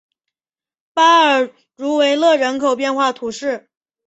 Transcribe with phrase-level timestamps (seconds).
[0.95, 3.69] 巴尔茹维勒人口变化图示